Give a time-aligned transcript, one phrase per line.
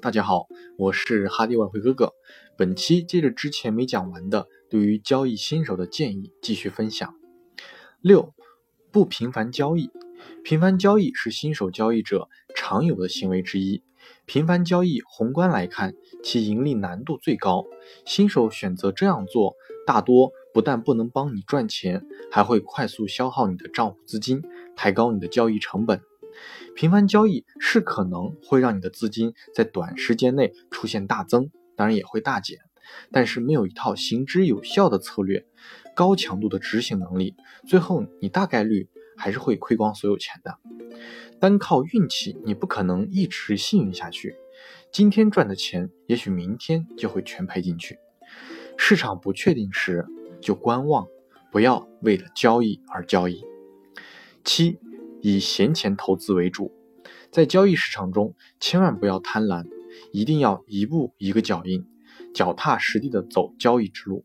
[0.00, 0.46] 大家好，
[0.78, 2.14] 我是哈迪外汇哥哥。
[2.56, 7.14] 本期接着之前没讲完的，对于交易新手的建议继续分享。
[8.00, 8.32] 六，
[8.90, 9.90] 不频繁交易。
[10.42, 13.82] 频繁交易是新手交易者常有的行为之一。
[14.24, 15.92] 频繁交易，宏观来看，
[16.24, 17.66] 其盈利难度最高。
[18.06, 19.56] 新手选择这样做，
[19.86, 24.42] 大多不但不能帮你赚钱，还会快速消耗你的账户资金，
[24.74, 26.00] 抬高你的交易成本。
[26.76, 32.58] 频繁交易是可能会让你的资金在短时间内出现大增，当然也会大减。
[33.10, 35.46] 但是没有一套行之有效的策略，
[35.94, 37.34] 高强度的执行能力，
[37.66, 40.58] 最后你大概率还是会亏光所有钱的。
[41.40, 44.36] 单靠运气，你不可能一直幸运下去。
[44.92, 47.98] 今天赚的钱，也许明天就会全赔进去。
[48.76, 50.04] 市场不确定时，
[50.42, 51.06] 就观望，
[51.50, 53.42] 不要为了交易而交易。
[54.44, 54.78] 七。
[55.28, 56.70] 以闲钱投资为主，
[57.32, 59.66] 在交易市场中，千万不要贪婪，
[60.12, 61.84] 一定要一步一个脚印，
[62.32, 64.24] 脚踏实地的走交易之路。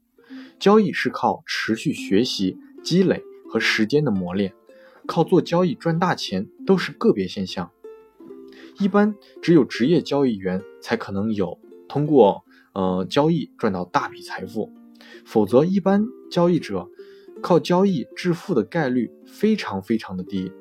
[0.59, 4.53] 交易是靠持续学习、积累和时间的磨练，
[5.07, 7.71] 靠做交易赚大钱都是个别现象。
[8.77, 12.43] 一般只有职业交易员才可能有通过
[12.73, 14.71] 呃交易赚到大笔财富，
[15.25, 16.87] 否则一般交易者
[17.41, 20.51] 靠交易致富的概率非常非常的低。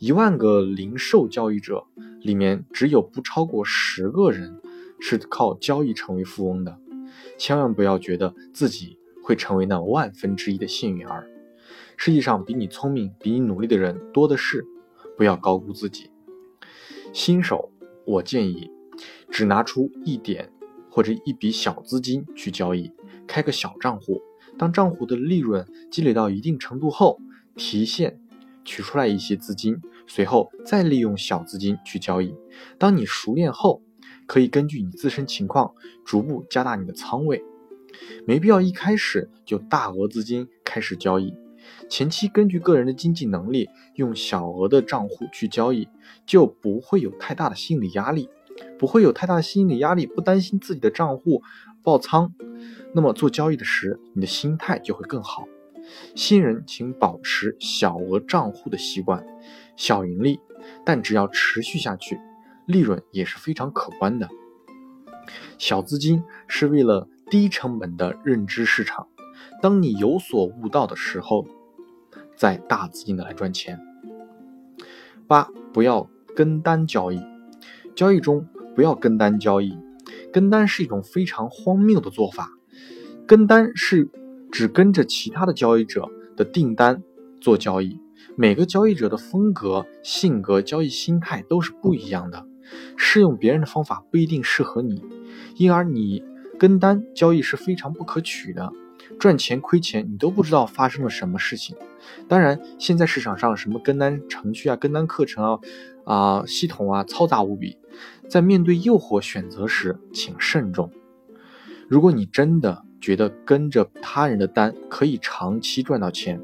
[0.00, 1.84] 一万个零售交易者
[2.22, 4.58] 里面，只有不超过十个人
[4.98, 6.78] 是靠交易成为富翁的。
[7.36, 11.28] 千万不要觉得自己会成为那万分之一的幸运儿。
[11.98, 14.66] 世界上比你聪明、比你努力的人多的是，
[15.18, 16.10] 不要高估自己。
[17.12, 17.70] 新手，
[18.06, 18.70] 我建议
[19.28, 20.50] 只拿出一点
[20.88, 22.90] 或者一笔小资金去交易，
[23.26, 24.22] 开个小账户。
[24.56, 27.20] 当账户的利润积累到一定程度后，
[27.54, 28.18] 提现。
[28.64, 32.34] 取出来一些资金，随后再利用小资金去交易。
[32.78, 33.82] 当你熟练后，
[34.26, 37.42] 可以根据你自身情况逐步加大你的仓位，
[38.26, 41.34] 没必要一开始就大额资金开始交易。
[41.88, 45.88] 前期根据个人的经济能力，用小额的账户去交易，
[46.24, 48.28] 就不会有太大的心理压力，
[48.78, 51.42] 不会有太大心理压力，不担心自己的账户
[51.82, 52.32] 爆仓。
[52.94, 55.46] 那么做交易的时，你的心态就会更好。
[56.14, 59.24] 新人请保持小额账户的习惯，
[59.76, 60.40] 小盈利，
[60.84, 62.20] 但只要持续下去，
[62.66, 64.28] 利润也是非常可观的。
[65.58, 69.06] 小资金是为了低成本的认知市场，
[69.62, 71.46] 当你有所悟道的时候，
[72.36, 73.80] 再大资金的来赚钱。
[75.26, 77.20] 八，不要跟单交易，
[77.94, 79.76] 交易中不要跟单交易，
[80.32, 82.50] 跟单是一种非常荒谬的做法，
[83.26, 84.08] 跟单是。
[84.52, 87.02] 只跟着其他的交易者的订单
[87.40, 87.98] 做交易，
[88.36, 92.46] 每个交易者的风格、性格、交易心态都是不一样的，
[92.96, 95.02] 适用别人的方法不一定适合你，
[95.56, 96.22] 因而你
[96.58, 98.72] 跟单交易是非常不可取的，
[99.18, 101.76] 赚钱亏钱你都不知道发生了什么事情。
[102.28, 105.58] 当然，现在市场上什么跟单程序啊、跟单课程啊、
[106.04, 107.76] 啊系统啊嘈杂无比，
[108.28, 110.90] 在面对诱惑选择时，请慎重。
[111.90, 116.40] 如果你真的，觉得跟着他人的单可以长期赚到钱，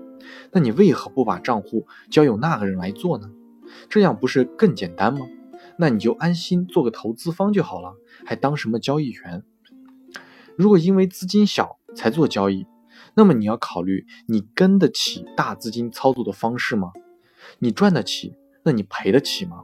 [0.50, 3.30] 那你为何不把账户交由那个人来做呢？
[3.88, 5.24] 这样不是更简单吗？
[5.78, 9.44] 那你就安心做个投资方就好了，还当什么交易员？
[10.56, 12.66] 如果因为资金小才做交易，
[13.14, 16.90] 那么你要考虑你跟得起大资金操作的方式吗？
[17.60, 18.34] 你赚得起，
[18.64, 19.62] 那你赔得起吗？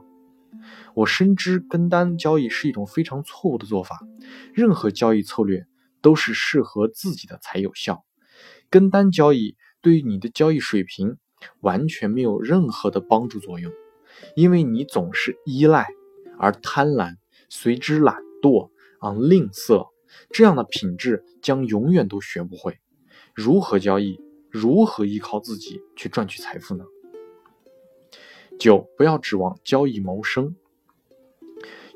[0.93, 3.99] 我深知跟单交易是一种非常错误的做法，
[4.53, 5.67] 任何交易策略。
[6.03, 8.03] 都是适合自己的才有效，
[8.69, 11.17] 跟单交易对于你的交易水平
[11.61, 13.71] 完全没有任何的帮助作用，
[14.35, 15.87] 因为你总是依赖
[16.37, 17.15] 而贪婪，
[17.49, 18.69] 随之懒惰
[18.99, 19.87] 啊吝啬，
[20.29, 22.77] 这样的品质将永远都学不会。
[23.33, 24.19] 如何交易？
[24.51, 26.85] 如何依靠自己去赚取财富呢？
[28.59, 30.55] 九，不要指望交易谋生，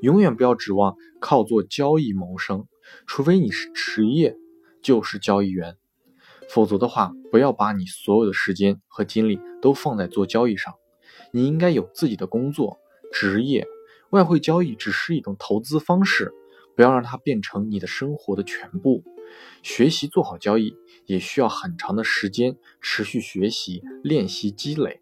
[0.01, 2.67] 永远不要指望靠做交易谋生。
[3.05, 4.35] 除非你是职业，
[4.81, 5.77] 就是交易员，
[6.49, 10.73] 否则的话，不要把你所有的时间和精力都放在做交易上。
[11.31, 12.79] 你应该有自己的工作、
[13.11, 13.67] 职业。
[14.11, 16.31] 外汇交易只是一种投资方式，
[16.75, 19.03] 不要让它变成你的生活的全部。
[19.61, 25.01] 学习做好交易，也需要很长的时间，持续学习、练习、积累，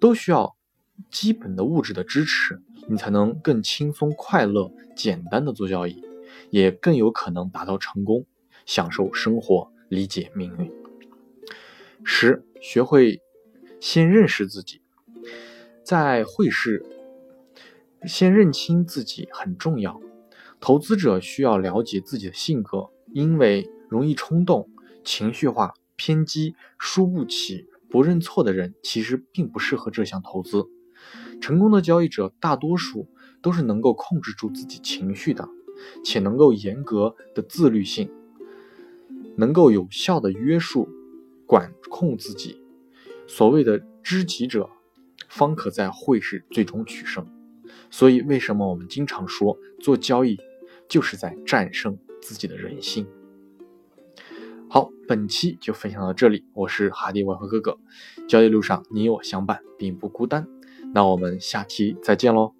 [0.00, 0.56] 都需要
[1.10, 6.02] 基本的物质的支持，你才能更轻松、快乐、简单的做交易。
[6.48, 8.26] 也更有可能达到成功，
[8.64, 10.72] 享受生活，理解命运。
[12.02, 13.20] 十，学会
[13.78, 14.80] 先认识自己，
[15.84, 16.84] 在汇市
[18.06, 20.00] 先认清自己很重要。
[20.60, 24.68] 投资者需要了解自己的性格，因为容易冲动、
[25.04, 30.66] 情绪化、偏激、输不起、不认错的人，其实并不适合这项投资。
[31.40, 33.08] 成功的交易者大多数
[33.40, 35.48] 都是能够控制住自己情绪的，
[36.04, 38.10] 且能够严格的自律性，
[39.36, 40.88] 能够有效的约束、
[41.46, 42.60] 管控自己。
[43.26, 44.68] 所谓的知己者，
[45.28, 47.26] 方可在会试最终取胜。
[47.90, 50.38] 所以，为什么我们经常说做交易
[50.88, 53.06] 就是在战胜自己的人性？
[54.68, 57.78] 好，本期就分享到这里，我是哈迪外汇哥哥。
[58.28, 60.46] 交易路上你我相伴，并不孤单。
[60.94, 62.59] 那我们下期再见喽。